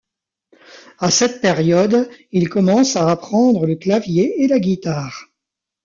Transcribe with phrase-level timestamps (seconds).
[0.97, 5.27] À cette période, il commence à apprendre le clavier et la guitare.